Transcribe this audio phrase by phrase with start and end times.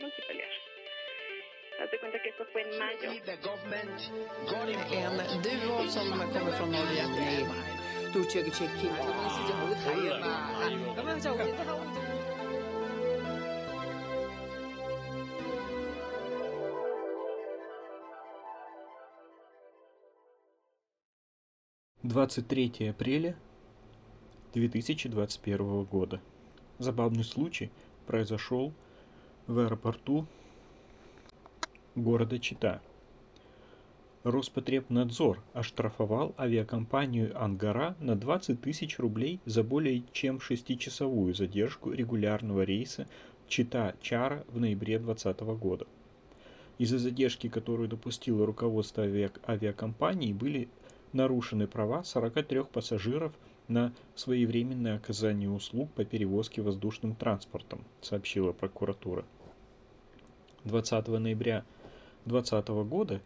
[0.00, 0.48] no se pelear.
[1.80, 3.10] Haz cuenta que esto fue en mayo.
[5.32, 6.98] En duo som kommer från Norge.
[22.02, 23.36] Двадцать третье апреля
[24.54, 26.20] 2021 года.
[26.78, 27.70] Забавный случай
[28.06, 28.72] произошел
[29.48, 30.26] в аэропорту
[31.94, 32.82] города Чита.
[34.22, 43.08] Роспотребнадзор оштрафовал авиакомпанию «Ангара» на 20 тысяч рублей за более чем шестичасовую задержку регулярного рейса
[43.48, 45.86] Чита-Чара в ноябре 2020 года.
[46.76, 50.68] Из-за задержки, которую допустило руководство авиакомпании, были
[51.14, 53.32] нарушены права 43 пассажиров
[53.66, 59.24] на своевременное оказание услуг по перевозке воздушным транспортом, сообщила прокуратура.
[60.68, 61.64] 20 ноября
[62.26, 63.20] 2020 года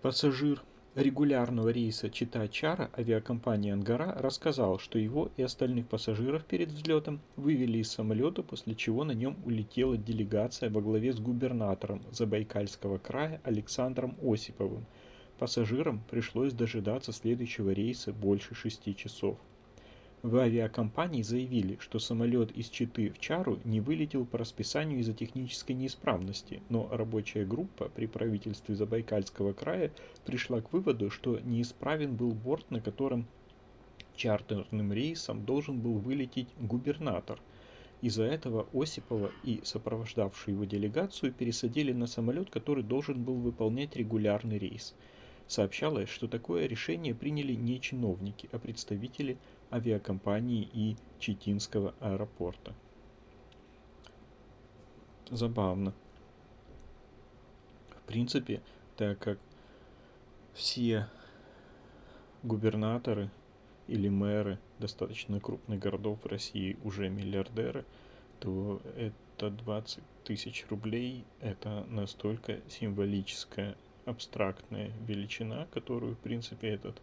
[0.00, 0.62] пассажир
[0.94, 7.90] регулярного рейса Чита-Чара авиакомпании «Ангара» рассказал, что его и остальных пассажиров перед взлетом вывели из
[7.90, 14.86] самолета, после чего на нем улетела делегация во главе с губернатором Забайкальского края Александром Осиповым.
[15.40, 19.36] Пассажирам пришлось дожидаться следующего рейса больше шести часов.
[20.22, 25.76] В авиакомпании заявили, что самолет из Читы в Чару не вылетел по расписанию из-за технической
[25.76, 29.92] неисправности, но рабочая группа при правительстве Забайкальского края
[30.26, 33.26] пришла к выводу, что неисправен был борт, на котором
[34.16, 37.38] чартерным рейсом должен был вылететь губернатор.
[38.02, 44.58] Из-за этого Осипова и сопровождавшую его делегацию пересадили на самолет, который должен был выполнять регулярный
[44.58, 44.96] рейс.
[45.46, 49.38] Сообщалось, что такое решение приняли не чиновники, а представители
[49.72, 52.74] авиакомпании и Читинского аэропорта.
[55.30, 55.92] Забавно.
[57.90, 58.62] В принципе,
[58.96, 59.38] так как
[60.54, 61.08] все
[62.42, 63.30] губернаторы
[63.86, 67.84] или мэры достаточно крупных городов в России уже миллиардеры,
[68.40, 77.00] то это 20 тысяч рублей– это настолько символическая, абстрактная величина, которую, в принципе, этот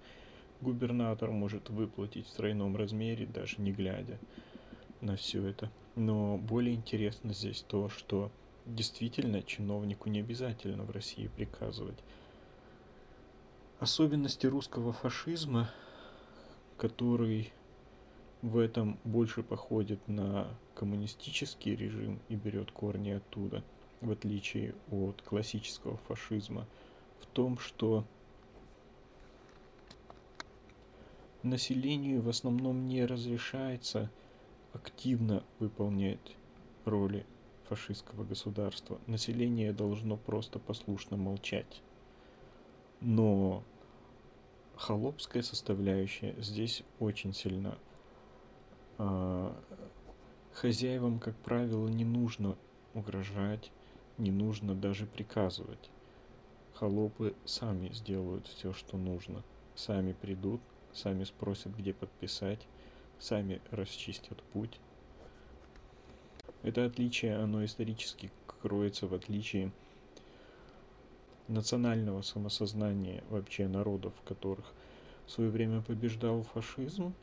[0.61, 4.19] губернатор может выплатить в тройном размере, даже не глядя
[5.01, 5.71] на все это.
[5.95, 8.31] Но более интересно здесь то, что
[8.65, 11.97] действительно чиновнику не обязательно в России приказывать.
[13.79, 15.69] Особенности русского фашизма,
[16.77, 17.53] который
[18.41, 23.63] в этом больше походит на коммунистический режим и берет корни оттуда,
[24.01, 26.67] в отличие от классического фашизма,
[27.19, 28.05] в том, что
[31.45, 34.11] населению в основном не разрешается
[34.73, 36.35] активно выполнять
[36.83, 37.25] роли
[37.69, 38.99] фашистского государства.
[39.07, 41.81] Население должно просто послушно молчать.
[43.01, 43.63] Но
[44.75, 47.77] холопская составляющая здесь очень сильна.
[48.97, 49.55] А,
[50.53, 52.57] хозяевам, как правило, не нужно
[52.93, 53.71] угрожать,
[54.17, 55.89] не нужно даже приказывать.
[56.73, 59.43] Холопы сами сделают все, что нужно.
[59.75, 60.61] Сами придут,
[60.95, 62.65] сами спросят, где подписать,
[63.19, 64.79] сами расчистят путь.
[66.63, 69.71] Это отличие, оно исторически кроется в отличии
[71.47, 74.65] национального самосознания вообще народов, которых
[75.27, 77.13] в свое время побеждал фашизм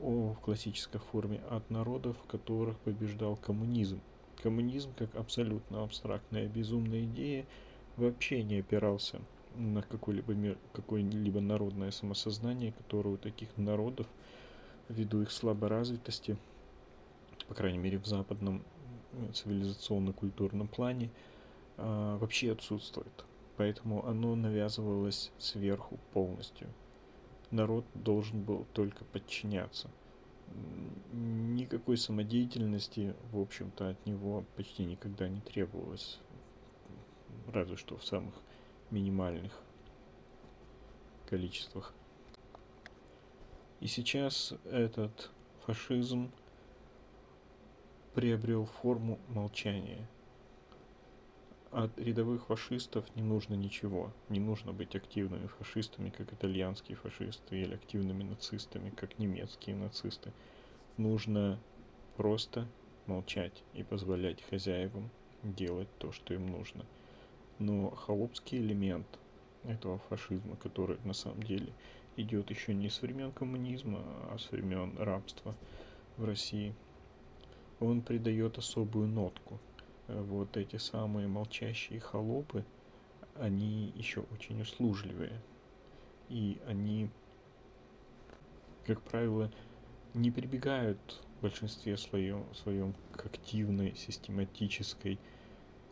[0.00, 4.00] о, в классической форме от народов, которых побеждал коммунизм.
[4.42, 7.46] Коммунизм как абсолютно абстрактная безумная идея
[7.96, 9.20] вообще не опирался
[9.56, 14.06] на какой-либо мир, какое-либо народное самосознание, которое у таких народов,
[14.88, 16.36] ввиду их слаборазвитости,
[17.48, 18.62] по крайней мере в западном
[19.12, 21.10] э, цивилизационно-культурном плане,
[21.76, 23.24] а, вообще отсутствует.
[23.56, 26.68] Поэтому оно навязывалось сверху полностью.
[27.50, 29.90] Народ должен был только подчиняться.
[31.12, 36.18] Никакой самодеятельности, в общем-то, от него почти никогда не требовалось.
[37.52, 38.34] Разве что в самых
[38.90, 39.52] минимальных
[41.26, 41.94] количествах.
[43.80, 45.30] И сейчас этот
[45.64, 46.30] фашизм
[48.14, 50.06] приобрел форму молчания.
[51.70, 54.12] От рядовых фашистов не нужно ничего.
[54.28, 60.32] Не нужно быть активными фашистами, как итальянские фашисты, или активными нацистами, как немецкие нацисты.
[60.96, 61.60] Нужно
[62.16, 62.66] просто
[63.06, 65.10] молчать и позволять хозяевам
[65.44, 66.84] делать то, что им нужно–
[67.60, 69.06] но холопский элемент
[69.64, 71.72] этого фашизма, который на самом деле
[72.16, 75.54] идет еще не с времен коммунизма, а с времен рабства
[76.16, 76.74] в России,
[77.78, 79.60] он придает особую нотку.
[80.08, 82.64] вот эти самые молчащие холопы,
[83.34, 85.40] они еще очень услужливые.
[86.28, 87.08] И они,
[88.86, 89.50] как правило,
[90.14, 90.98] не прибегают
[91.38, 95.18] в большинстве своем, своем к активной, систематической,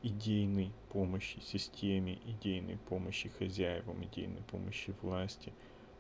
[0.03, 5.53] идейной помощи системе, идейной помощи хозяевам, идейной помощи власти.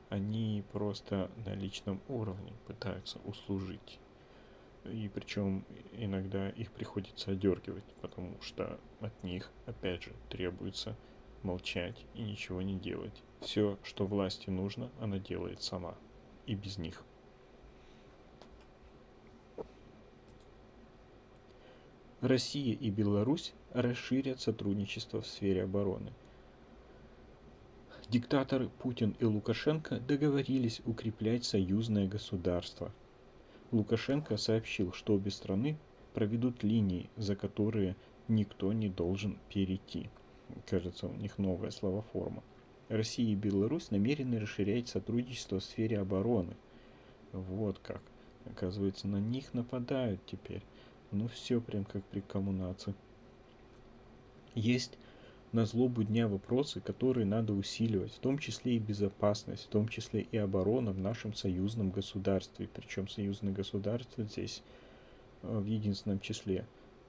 [0.09, 3.99] Они просто на личном уровне пытаются услужить.
[4.85, 10.97] И причем иногда их приходится одергивать, потому что от них, опять же, требуется
[11.43, 13.23] молчать и ничего не делать.
[13.41, 15.97] Все, что власти нужно, она делает сама.
[16.47, 17.05] И без них.
[22.21, 26.13] Россия и Беларусь расширят сотрудничество в сфере обороны.
[28.09, 32.91] Диктаторы Путин и Лукашенко договорились укреплять союзное государство.
[33.71, 35.77] Лукашенко сообщил, что обе страны
[36.13, 37.95] проведут линии, за которые
[38.27, 40.11] никто не должен перейти.
[40.67, 42.43] Кажется, у них новая словоформа.
[42.89, 46.57] Россия и Беларусь намерены расширять сотрудничество в сфере обороны.
[47.33, 48.03] Вот как.
[48.47, 50.63] Оказывается, на них нападают теперь.
[51.11, 52.95] Ну все прям как при коммунации.
[54.55, 54.99] Есть
[55.53, 60.23] на злобу дня вопросы, которые надо усиливать, в том числе и безопасность, в том числе
[60.31, 62.69] и оборона в нашем союзном государстве.
[62.73, 64.63] Причем союзное государство здесь
[65.43, 66.67] э, в единственном числе,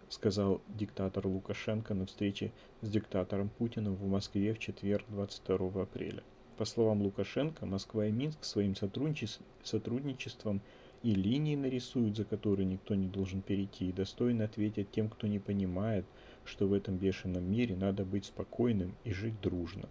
[0.08, 2.52] сказал диктатор Лукашенко на встрече
[2.82, 6.24] с диктатором Путиным в Москве в четверг 22 апреля.
[6.58, 10.62] По словам Лукашенко, Москва и Минск своим сотрудничеством
[11.04, 15.40] и линии нарисуют, за которые никто не должен перейти, и достойно ответят тем, кто не
[15.40, 16.06] понимает,
[16.46, 19.88] что в этом бешеном мире надо быть спокойным и жить дружно.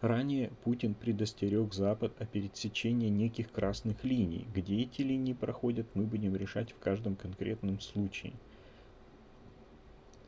[0.00, 4.46] Ранее Путин предостерег Запад о пересечении неких красных линий.
[4.54, 8.34] Где эти линии проходят, мы будем решать в каждом конкретном случае,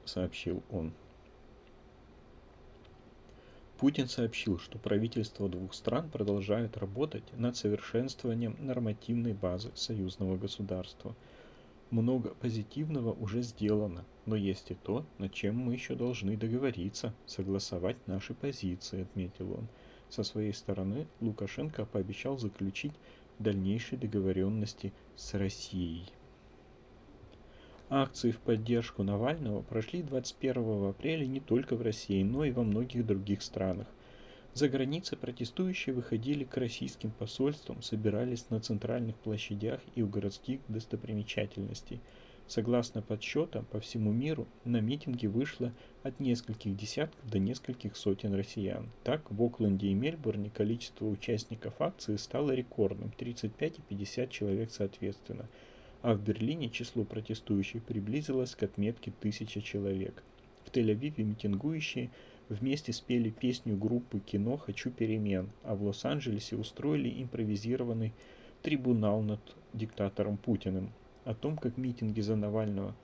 [0.04, 0.92] сообщил он.
[3.78, 11.14] Путин сообщил, что правительства двух стран продолжают работать над совершенствованием нормативной базы союзного государства.
[11.90, 18.04] Много позитивного уже сделано, но есть и то, над чем мы еще должны договориться, согласовать
[18.08, 19.68] наши позиции, отметил он.
[20.10, 22.94] Со своей стороны Лукашенко пообещал заключить
[23.38, 26.04] дальнейшие договоренности с Россией.
[27.90, 33.06] Акции в поддержку Навального прошли 21 апреля не только в России, но и во многих
[33.06, 33.86] других странах.
[34.52, 42.00] За границей протестующие выходили к российским посольствам, собирались на центральных площадях и у городских достопримечательностей.
[42.46, 48.90] Согласно подсчетам, по всему миру на митинги вышло от нескольких десятков до нескольких сотен россиян.
[49.02, 55.48] Так, в Окленде и Мельбурне количество участников акции стало рекордным– 35 и 50 человек соответственно–
[56.02, 60.22] а в Берлине число протестующих приблизилось к отметке тысяча человек.
[60.64, 62.10] В Тель-Авиве митингующие
[62.48, 68.12] вместе спели песню группы кино «Хочу перемен», а в Лос-Анджелесе устроили импровизированный
[68.62, 69.40] трибунал над
[69.72, 70.92] диктатором Путиным.
[71.24, 72.94] О том, как митинги за Навального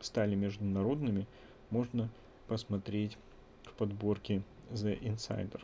[0.00, 1.26] стали международными,
[1.70, 2.10] можно
[2.46, 3.16] посмотреть
[3.64, 5.60] в подборке The Insider.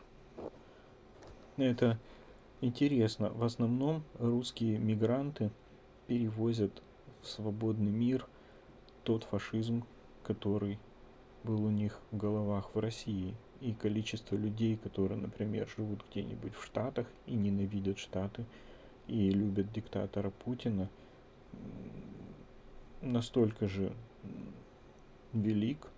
[1.57, 1.99] Это
[2.61, 3.31] интересно.
[3.31, 5.51] В основном русские мигранты–
[6.07, 6.83] перевозят
[7.23, 8.27] в свободный мир
[9.03, 9.85] тот фашизм,
[10.23, 10.79] который
[11.43, 13.35] был у них в головах в России.
[13.61, 18.45] И количество людей, которые, например, живут где-нибудь в Штатах и ненавидят Штаты,
[19.07, 20.89] и любят диктатора Путина,
[23.01, 23.93] настолько же
[25.33, 25.89] велик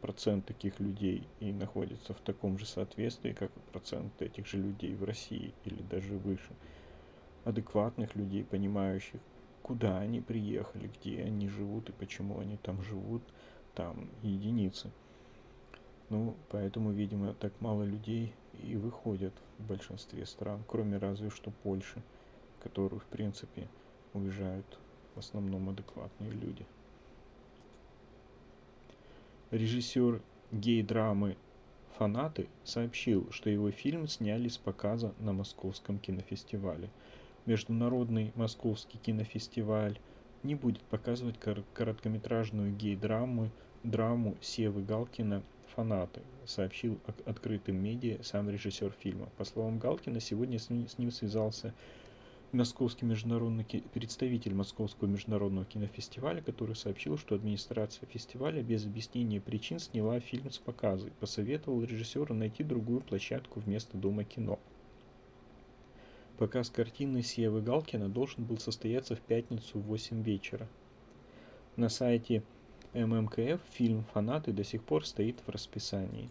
[0.00, 4.94] процент таких людей и находится в таком же соответствии, как и процент этих же людей
[4.94, 6.52] в России или даже выше.
[7.44, 9.20] Адекватных людей, понимающих,
[9.62, 13.22] куда они приехали, где они живут и почему они там живут,
[13.74, 14.90] там единицы.
[16.08, 22.02] Ну, поэтому, видимо, так мало людей и выходят в большинстве стран, кроме разве что Польши,
[22.62, 23.68] которую, в принципе,
[24.12, 24.78] уезжают
[25.14, 26.66] в основном адекватные люди.
[29.50, 30.20] Режиссер
[30.52, 31.36] гей-драмы
[31.96, 36.90] «Фанаты» сообщил, что его фильм сняли с показа на Московском кинофестивале–
[37.46, 39.98] Международный Московский кинофестиваль
[40.42, 41.38] не будет показывать
[41.74, 43.50] короткометражную гей-драму
[43.82, 45.42] драму Севы Галкина
[45.74, 49.30] «Фанаты», сообщил открытым медиа сам режиссер фильма.
[49.38, 51.74] По словам Галкина, сегодня с с ним связался
[52.52, 60.18] Московский международный представитель Московского международного кинофестиваля, который сообщил, что администрация фестиваля без объяснения причин сняла
[60.18, 64.58] фильм с показа и посоветовал режиссеру найти другую площадку вместо Дома кино.
[66.40, 70.66] Показ картины Севы Галкина должен был состояться в пятницу в 8 вечера.
[71.76, 72.42] На сайте
[72.94, 76.30] ММКФ фильм «Фанаты» до сих пор стоит в расписании.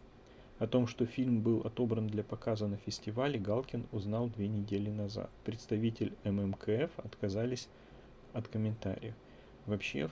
[0.58, 5.30] О том, что фильм был отобран для показа на фестивале, Галкин узнал две недели назад.
[5.46, 7.70] Представитель ММКФ отказались
[8.34, 9.14] от комментариев.
[9.68, 10.10] Вообще,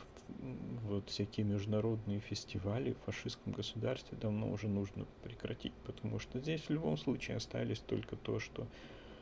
[0.84, 6.70] вот всякие международные фестивали в фашистском государстве давно уже нужно прекратить, потому что здесь в
[6.70, 8.68] любом случае остались только то, что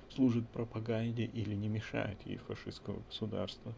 [0.09, 3.74] служит пропаганде или не мешает ей фашистского государства.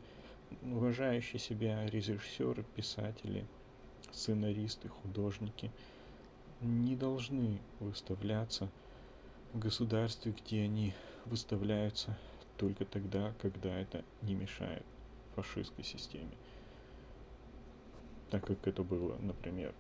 [0.62, 3.46] Уважающие себя режиссеры, писатели,
[4.12, 5.72] сценаристы, художники
[6.62, 8.70] не должны выставляться
[9.54, 10.94] в государстве, где они
[11.26, 12.18] выставляются
[12.58, 14.84] только тогда, когда это не мешает
[15.36, 16.32] фашистской системе.
[18.30, 19.74] Так как это было, например,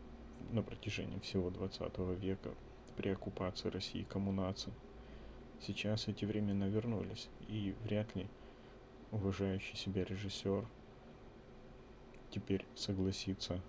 [0.51, 2.53] на протяжении всего 20 века
[2.95, 4.71] при оккупации России коммунации.
[5.59, 8.27] Сейчас эти времена вернулись, и вряд ли
[9.11, 10.65] уважающий себя режиссер
[12.29, 13.61] теперь согласится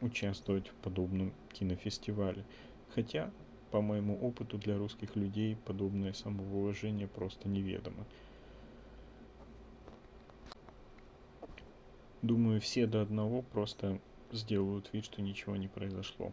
[0.00, 2.44] участвовать в подобном кинофестивале.
[2.94, 3.30] Хотя,
[3.70, 8.06] по моему опыту, для русских людей подобное самоуважение просто неведомо.
[12.22, 14.00] Думаю, все до одного просто
[14.32, 16.32] сделают вид, что ничего не произошло.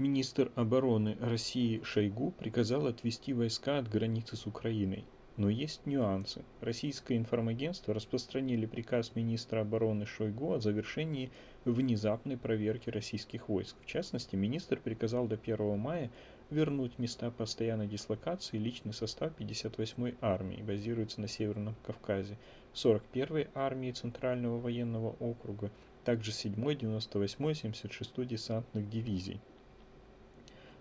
[0.00, 5.04] Министр обороны России Шойгу приказал отвести войска от границы с Украиной.
[5.36, 6.42] Но есть нюансы.
[6.62, 11.30] Российское информагентство распространили приказ министра обороны Шойгу о завершении
[11.66, 13.76] внезапной проверки российских войск.
[13.82, 16.10] В частности, министр приказал до 1 мая
[16.48, 22.38] вернуть места постоянной дислокации личный состав 58-й армии, базируется на Северном Кавказе,
[22.72, 25.70] 41-й армии Центрального военного округа,
[26.06, 29.42] также 7-й, 98-й, 76-й десантных дивизий,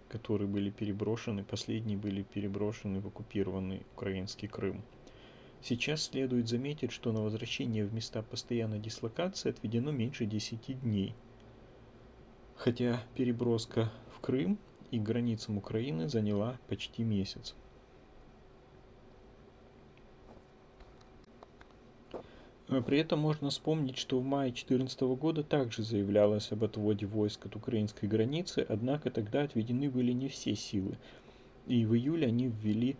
[0.09, 4.83] которые были переброшены, последние были переброшены в оккупированный украинский Крым.
[5.61, 11.13] Сейчас следует заметить, что на возвращение в места постоянной дислокации отведено меньше 10 дней.
[12.55, 14.57] Хотя переброска в Крым
[14.91, 17.55] и границам Украины заняла почти месяц.
[22.69, 27.55] При этом можно вспомнить, что в мае 2014 года также заявлялось об отводе войск от
[27.55, 30.97] украинской границы, однако тогда отведены были не все силы.
[31.65, 32.95] И в июле они ввели,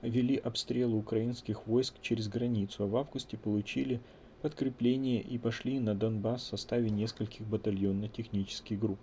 [0.00, 4.00] вели обстрелы украинских войск через границу, а в августе получили
[4.40, 8.98] подкрепление и пошли на Донбасс в составе нескольких батальонно-технических групп.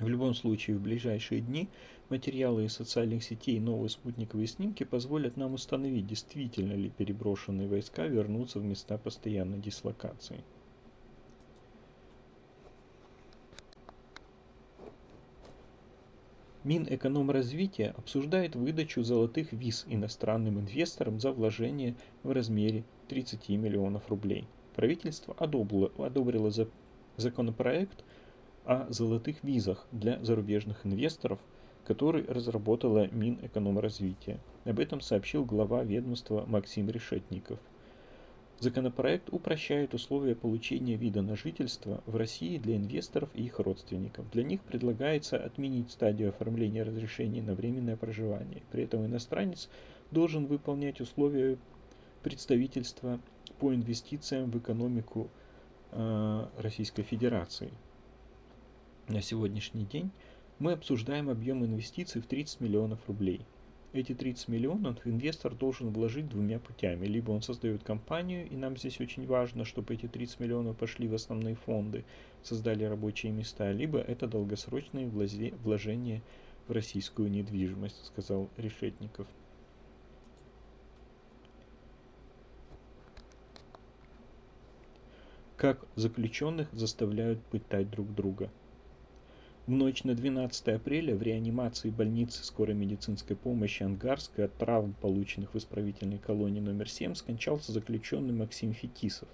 [0.00, 1.68] В любом случае, в ближайшие дни
[2.08, 8.06] материалы из социальных сетей и новые спутниковые снимки позволят нам установить, действительно ли переброшенные войска
[8.06, 10.42] вернутся в места постоянной дислокации.
[16.64, 24.46] Минэкономразвития обсуждает выдачу золотых виз иностранным инвесторам за вложение в размере 30 миллионов рублей.
[24.76, 26.50] Правительство одобрило, одобрило
[27.18, 28.02] законопроект–
[28.70, 31.40] о золотых визах для зарубежных инвесторов,
[31.84, 34.38] который разработала Минэкономразвития.
[34.64, 37.58] Об этом сообщил глава ведомства Максим Решетников.
[38.60, 44.30] Законопроект упрощает условия получения вида на жительство в России для инвесторов и их родственников.
[44.30, 48.62] Для них предлагается отменить стадию оформления разрешения на временное проживание.
[48.70, 49.68] При этом иностранец
[50.12, 51.58] должен выполнять условия
[52.22, 53.18] представительства
[53.58, 55.28] по инвестициям в экономику
[55.90, 57.72] э, Российской Федерации
[59.10, 60.10] на сегодняшний день
[60.60, 63.40] мы обсуждаем объем инвестиций в 30 миллионов рублей.
[63.92, 67.06] Эти 30 миллионов инвестор должен вложить двумя путями.
[67.06, 71.14] Либо он создает компанию, и нам здесь очень важно, чтобы эти 30 миллионов пошли в
[71.14, 72.04] основные фонды,
[72.44, 76.22] создали рабочие места, либо это долгосрочные вложения
[76.68, 79.26] в российскую недвижимость, сказал Решетников.
[85.56, 88.50] Как заключенных заставляют пытать друг друга–
[89.70, 95.54] в ночь на 12 апреля в реанимации больницы скорой медицинской помощи Ангарской от травм, полученных
[95.54, 99.28] в исправительной колонии номер 7, скончался заключенный Максим Фетисов.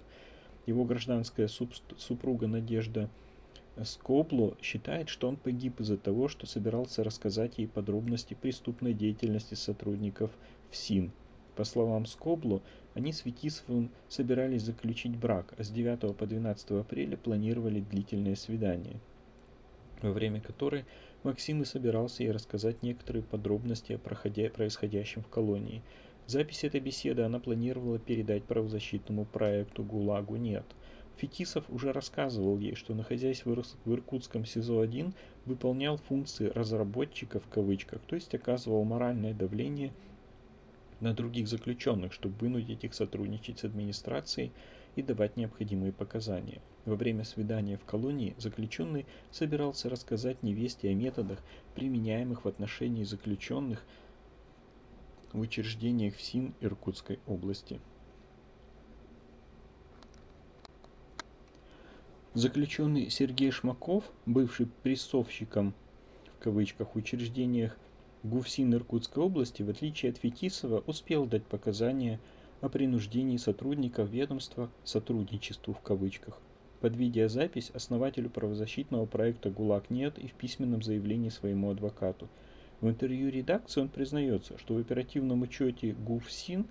[0.67, 3.09] Его гражданская супруга Надежда
[3.83, 10.29] Скобло считает, что он погиб из-за того, что собирался рассказать ей подробности преступной деятельности сотрудников
[10.69, 11.11] ФСИН.
[11.55, 12.61] По словам Скобло,
[12.93, 18.99] они с Фетисовым собирались заключить брак, а с 9 по 12 апреля планировали длительное свидание
[20.01, 20.85] во время которой
[21.23, 25.83] Максим и собирался ей рассказать некоторые подробности о проходя, происходящем в колонии.
[26.25, 30.65] Запись этой беседы она планировала передать правозащитному проекту «ГУЛАГу нет».
[31.17, 35.13] Фетисов уже рассказывал ей, что, находясь в Иркутском СИЗО-1,
[35.45, 39.93] выполнял функции разработчика в кавычках, то есть оказывал моральное давление
[40.99, 44.51] на других заключенных, чтобы вынудить их сотрудничать с администрацией
[44.97, 46.59] и давать необходимые показания.
[46.85, 51.39] Во время свидания в колонии заключенный собирался рассказать невесте о методах,
[51.75, 53.85] применяемых в отношении заключенных
[55.33, 57.79] в учреждениях в СИН Иркутской области.
[62.33, 65.75] Заключенный Сергей Шмаков, бывший прессовщиком
[66.39, 67.77] в кавычках учреждениях
[68.23, 72.19] ГУФСИН Иркутской области, в отличие от Фетисова, успел дать показания
[72.61, 76.39] о принуждении сотрудников ведомства сотрудничеству в кавычках.
[76.81, 82.27] Под видеозапись основателю правозащитного проекта «ГУЛАГ нет» и в письменном заявлении своему адвокату.
[82.81, 86.65] В интервью редакции он признается, что в оперативном учете ГУФСИН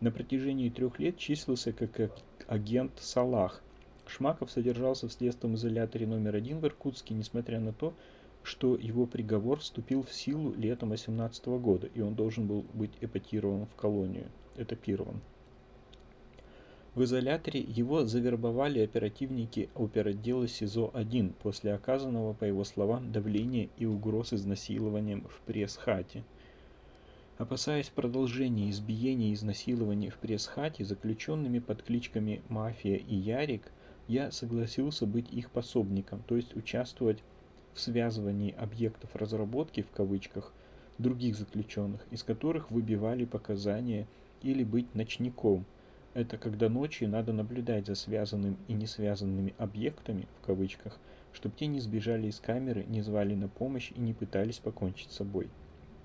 [0.00, 2.12] на протяжении трех лет числился как
[2.46, 3.62] агент Салах.
[4.06, 7.94] Шмаков содержался в следственном изоляторе номер один в Иркутске, несмотря на то,
[8.42, 13.66] что его приговор вступил в силу летом 2018 года, и он должен был быть эпатирован
[13.66, 14.28] в колонию.
[14.58, 15.20] Этапирован.
[16.94, 24.32] В изоляторе его завербовали оперативники оперотдела СИЗО-1 после оказанного, по его словам, давления и угроз
[24.32, 26.24] изнасилованием в пресс-хате.
[27.36, 33.70] Опасаясь продолжения избиений и изнасилований в пресс-хате заключенными под кличками «Мафия» и «Ярик»,
[34.08, 37.22] я согласился быть их пособником, то есть участвовать
[37.74, 40.52] в связывании объектов разработки в кавычках
[40.98, 44.08] других заключенных, из которых выбивали показания
[44.42, 45.64] или быть ночником.
[46.14, 50.98] Это когда ночью надо наблюдать за связанным и не связанными объектами в кавычках,
[51.32, 55.16] чтобы те не сбежали из камеры, не звали на помощь и не пытались покончить с
[55.16, 55.48] собой.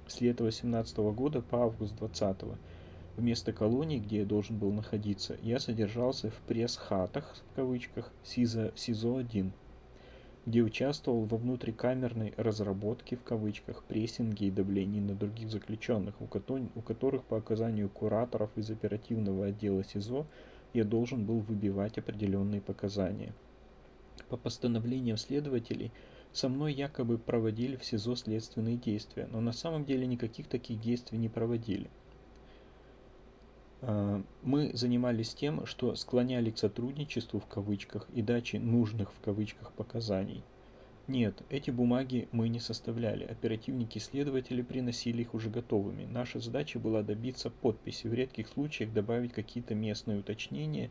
[0.08, 2.38] С лета 18 года по август 20
[3.18, 9.52] вместо колонии, где я должен был находиться, я содержался в пресс-хатах, в кавычках, СИЗО-1
[10.46, 16.82] где участвовал во внутрикамерной разработке в кавычках прессинге и давлении на других заключенных, у, у
[16.82, 20.26] которых по оказанию кураторов из оперативного отдела СИЗО
[20.74, 23.34] я должен был выбивать определенные показания.
[24.28, 25.92] По постановлениям следователей,
[26.34, 31.18] со мной якобы проводили в СИЗО следственные действия, но на самом деле никаких таких действий
[31.18, 31.90] не проводили–
[34.42, 40.42] мы занимались тем, что склоняли к сотрудничеству в кавычках и даче нужных в кавычках показаний.
[41.08, 43.26] Нет, эти бумаги мы не составляли.
[43.26, 46.06] Оперативники-следователи приносили их уже готовыми.
[46.06, 50.90] Наша задача была добиться подписи, в редких случаях добавить какие-то местные уточнения,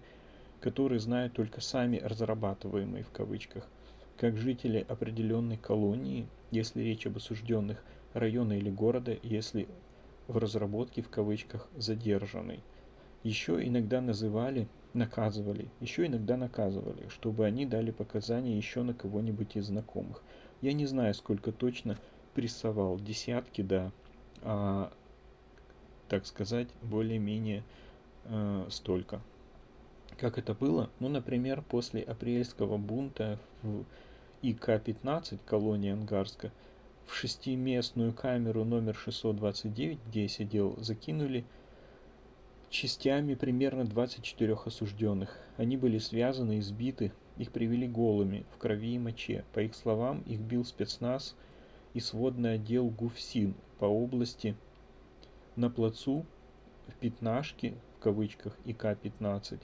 [0.61, 3.67] которые знают только сами разрабатываемые в кавычках,
[4.19, 9.67] как жители определенной колонии, если речь об осужденных, района или города, если
[10.29, 12.61] в разработке в кавычках задержанный.
[13.23, 19.67] Еще иногда называли, наказывали, еще иногда наказывали, чтобы они дали показания еще на кого-нибудь из
[19.67, 20.23] знакомых.
[20.61, 21.99] Я не знаю, сколько точно
[22.35, 23.93] прессовал, десятки, да,
[24.43, 24.93] а,
[26.09, 27.63] так сказать, более-менее
[28.25, 29.21] э, столько.
[30.19, 30.91] Как это было?
[31.01, 33.85] Ну, например, после апрельского бунта в
[34.43, 36.53] ИК-15, колония Ангарска,
[37.07, 41.45] в шестиместную камеру номер 629, где я сидел, закинули
[42.73, 45.39] частями примерно 24 осужденных.
[45.57, 49.45] Они были связаны, избиты, их привели голыми, в крови и моче.
[49.53, 51.37] По их словам, их бил спецназ
[51.95, 54.57] и сводный отдел ГУФСИН по области
[55.55, 56.25] на плацу
[56.89, 59.61] в пятнашке, в кавычках, ИК-15,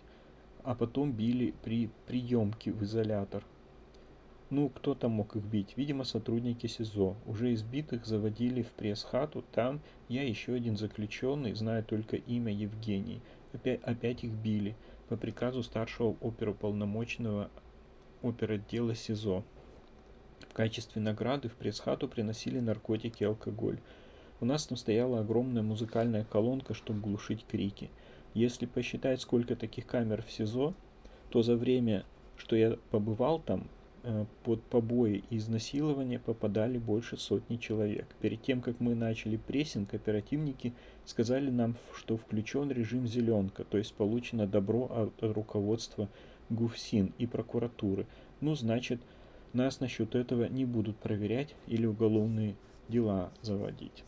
[0.63, 3.45] а потом били при приемке в изолятор–
[4.51, 5.77] ну, кто там мог их бить?
[5.77, 7.17] Видимо, сотрудники СИЗО.
[7.27, 9.45] Уже избитых заводили в пресс-хату.
[9.53, 13.21] Там я еще один заключенный, знаю только имя Евгений.
[13.53, 14.75] Опять, опять их били.
[15.11, 17.51] По приказу старшего оперуполномоченного
[18.23, 19.45] оперотдела СИЗО.
[20.49, 23.79] В качестве награды в пресс-хату приносили наркотики и алкоголь.
[24.41, 27.91] У нас там стояла огромная музыкальная колонка, чтобы глушить крики.
[28.33, 30.73] Если посчитать, сколько таких камер в СИЗО,
[31.29, 32.07] то за время,
[32.37, 33.69] что я побывал там,
[34.43, 38.07] под побои и изнасилования попадали больше сотни человек.
[38.21, 40.73] Перед тем, как мы начали прессинг, оперативники
[41.05, 46.09] сказали нам, что включен режим «зеленка», то есть получено добро от руководства
[46.51, 48.07] ГУФСИН и прокуратуры.
[48.41, 49.01] Ну, значит,
[49.53, 52.55] нас насчет этого не будут проверять или уголовные
[52.89, 54.05] дела заводить.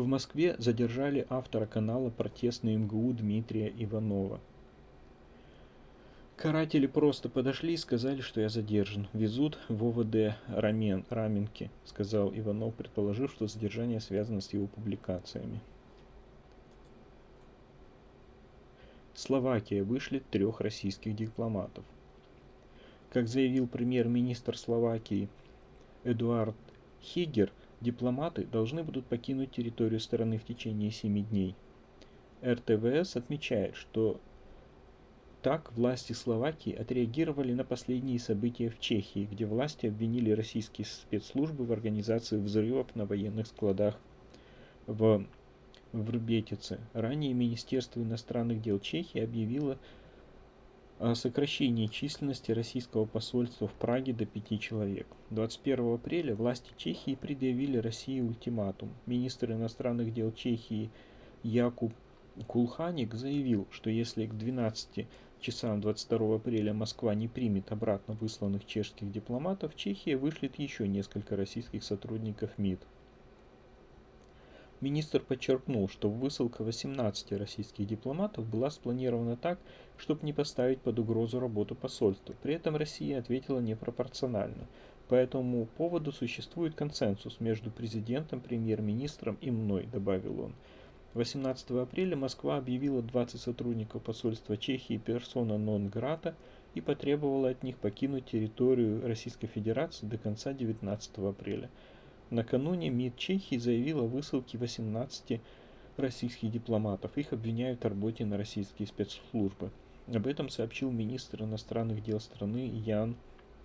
[0.00, 4.40] В Москве задержали автора канала «Протестный МГУ» Дмитрия Иванова.
[6.38, 9.08] Каратели просто подошли и сказали, что я задержан.
[9.12, 15.60] Везут в ОВД Рамен, Раменки, сказал Иванов, предположив, что задержание связано с его публикациями.
[19.12, 21.84] Словакия вышли трех российских дипломатов.
[23.12, 25.28] Как заявил премьер-министр Словакии
[26.04, 26.56] Эдуард
[27.02, 31.54] Хигер, дипломаты должны будут покинуть территорию страны в течение 7 дней.
[32.44, 34.20] РТВС отмечает, что
[35.42, 41.72] так власти Словакии отреагировали на последние события в Чехии, где власти обвинили российские спецслужбы в
[41.72, 43.98] организации взрывов на военных складах
[44.86, 45.24] в
[45.92, 46.78] Врбетице.
[46.92, 49.78] Ранее Министерство иностранных дел Чехии объявило
[51.14, 55.06] сокращении численности российского посольства в Праге до пяти человек.
[55.30, 58.90] 21 апреля власти Чехии предъявили России ультиматум.
[59.06, 60.90] Министр иностранных дел Чехии
[61.42, 61.94] Якуб
[62.46, 65.06] Кулханик заявил, что если к 12
[65.40, 71.82] часам 22 апреля Москва не примет обратно высланных чешских дипломатов, Чехия вышлет еще несколько российских
[71.82, 72.80] сотрудников МИД.
[74.80, 79.58] Министр подчеркнул, что высылка 18 российских дипломатов была спланирована так,
[79.98, 82.34] чтобы не поставить под угрозу работу посольства.
[82.42, 84.66] При этом Россия ответила непропорционально.
[85.08, 90.54] По этому поводу существует консенсус между президентом, премьер-министром и мной, добавил он.
[91.14, 96.36] 18 апреля Москва объявила 20 сотрудников посольства Чехии персона нон-грата
[96.74, 101.68] и потребовала от них покинуть территорию Российской Федерации до конца 19 апреля.
[102.30, 105.40] Накануне МИД Чехии заявила о высылке 18
[105.96, 107.18] российских дипломатов.
[107.18, 109.70] Их обвиняют в работе на российские спецслужбы.
[110.06, 113.16] Об этом сообщил министр иностранных дел страны Ян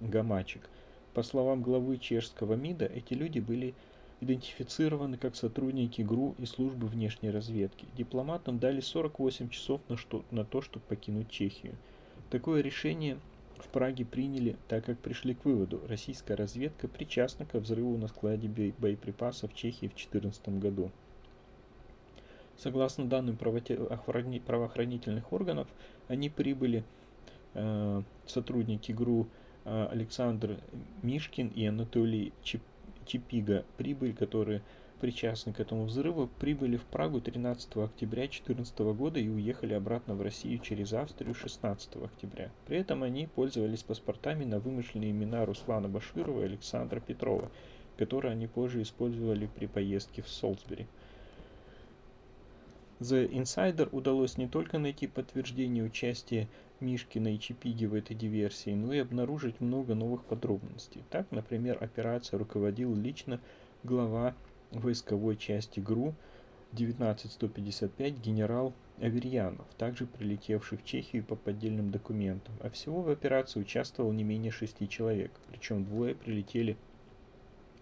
[0.01, 0.67] Гамачик.
[1.13, 3.75] По словам главы чешского МИДа, эти люди были
[4.21, 7.85] идентифицированы как сотрудники ГРУ и службы внешней разведки.
[7.95, 11.75] Дипломатам дали 48 часов на, что, на то, чтобы покинуть Чехию.
[12.31, 13.19] Такое решение
[13.57, 18.47] в Праге приняли, так как пришли к выводу, российская разведка причастна к взрыву на складе
[18.47, 20.91] боеприпасов в Чехии в 2014 году.
[22.57, 25.67] Согласно данным правоохранительных органов,
[26.07, 26.83] они прибыли
[27.53, 29.27] э, сотрудники ГРУ
[29.65, 30.59] э, Александр
[31.01, 32.61] Мишкин и Анатолий Чеп
[33.05, 34.61] Чипига прибыль, которые
[35.05, 40.21] причастны к этому взрыву, прибыли в Прагу 13 октября 2014 года и уехали обратно в
[40.23, 42.49] Россию через Австрию 16 октября.
[42.65, 47.51] При этом они пользовались паспортами на вымышленные имена Руслана Баширова и Александра Петрова,
[47.97, 50.87] которые они позже использовали при поездке в Солсбери.
[52.99, 56.47] The Insider удалось не только найти подтверждение участия
[56.79, 61.03] Мишкина и Чипиги в этой диверсии, но и обнаружить много новых подробностей.
[61.11, 63.39] Так, например, операция руководил лично
[63.83, 64.33] глава
[64.79, 66.13] войсковой части ГРУ
[66.73, 72.53] 19155 генерал Аверьянов, также прилетевший в Чехию по поддельным документам.
[72.61, 76.77] А всего в операции участвовало не менее шести человек, причем двое прилетели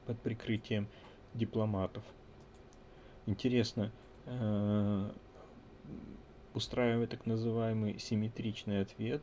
[0.06, 0.88] под прикрытием
[1.34, 2.04] дипломатов.
[3.26, 3.92] Интересно,
[4.26, 5.12] Э,
[6.54, 9.22] устраивая так называемый симметричный ответ,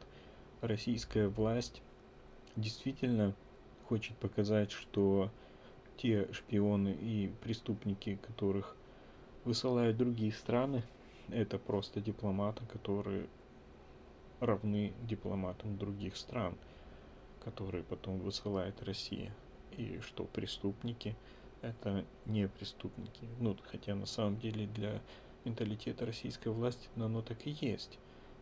[0.60, 1.80] российская власть
[2.56, 3.34] действительно
[3.88, 5.30] хочет показать, что
[6.00, 8.74] те шпионы и преступники, которых
[9.44, 10.82] высылают другие страны,
[11.28, 13.26] это просто дипломаты, которые
[14.40, 16.56] равны дипломатам других стран,
[17.44, 19.34] которые потом высылает Россия.
[19.76, 21.14] И что преступники–
[21.62, 23.28] это не преступники.
[23.38, 25.02] Ну, хотя на самом деле для
[25.44, 27.98] менталитета российской власти оно так и есть.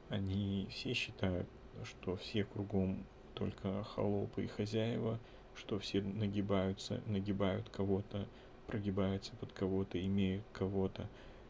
[0.09, 1.49] Они все считают,
[1.85, 5.19] что все кругом только холопы и хозяева,
[5.59, 8.27] что все нагибаются, нагибают кого-то,
[8.67, 11.09] прогибаются под кого-то, имеют кого-то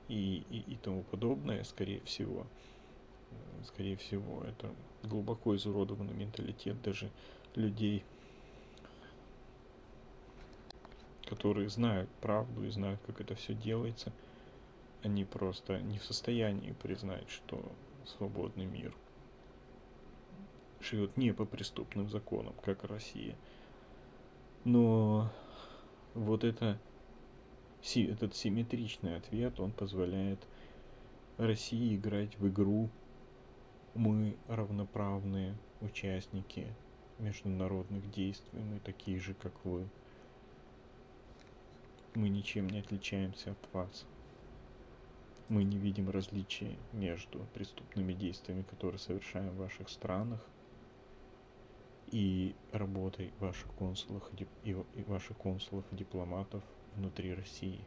[0.09, 2.47] и, и, и тому подобное, скорее всего.
[3.67, 7.11] Скорее всего, это глубоко изуродованный менталитет даже
[7.55, 8.05] людей,
[11.27, 14.13] которые знают правду и знают, как это все делается,
[15.03, 17.61] они просто не в состоянии признать, что
[18.07, 18.95] свободный мир
[20.81, 23.37] живет не по преступным законам, как Россия.
[24.65, 25.31] Но
[26.15, 26.79] вот это,
[27.95, 30.41] этот симметричный ответ, он позволяет
[31.37, 32.91] России играть в игру
[33.95, 36.67] мы равноправные участники
[37.19, 39.89] международных действий, мы такие же, как вы
[42.15, 44.07] мы ничем не отличаемся от вас.
[45.49, 50.45] Мы не видим различия между преступными действиями, которые совершаем в ваших странах,
[52.11, 54.23] и работой ваших консулов
[54.65, 54.75] и
[55.07, 56.63] ваших консулов и дипломатов
[56.97, 57.81] внутри России.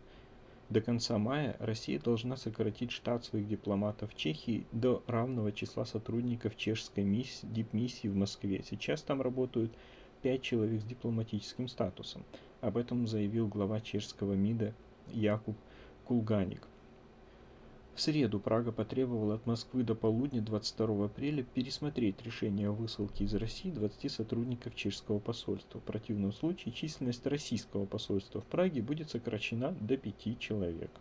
[0.70, 6.56] До конца мая Россия должна сократить штат своих дипломатов в Чехии до равного числа сотрудников
[6.56, 8.64] чешской миссии, дипмиссии в Москве.
[8.64, 9.74] Сейчас там работают
[10.22, 12.24] 5 человек с дипломатическим статусом.
[12.62, 14.74] Об этом заявил глава чешского МИДа
[15.12, 15.58] Якуб
[16.12, 16.68] Кулганик.
[17.96, 23.34] В среду Прага потребовала от Москвы до полудня 22 апреля пересмотреть решение о высылке из
[23.34, 25.80] России 20 сотрудников чешского посольства.
[25.80, 30.92] В противном случае численность российского посольства в Праге будет сокращена до 5 человек.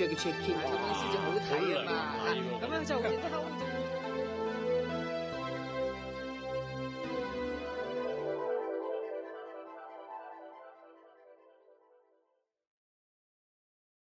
[0.00, 1.88] 这个 check in，他们是就后台嘛，
[2.60, 3.24] 咁樣就即刻。